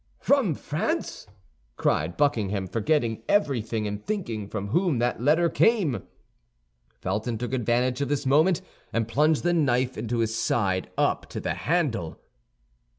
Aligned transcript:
"From 0.17 0.55
France!" 0.55 1.27
cried 1.77 2.17
Buckingham, 2.17 2.65
forgetting 2.65 3.21
everything 3.29 3.85
in 3.85 3.99
thinking 3.99 4.47
from 4.47 4.69
whom 4.69 4.97
that 4.97 5.21
letter 5.21 5.47
came. 5.47 6.01
Felton 6.99 7.37
took 7.37 7.53
advantage 7.53 8.01
of 8.01 8.09
this 8.09 8.25
moment, 8.25 8.63
and 8.91 9.07
plunged 9.07 9.43
the 9.43 9.53
knife 9.53 9.99
into 9.99 10.17
his 10.17 10.35
side 10.35 10.89
up 10.97 11.29
to 11.29 11.39
the 11.39 11.53
handle. 11.53 12.19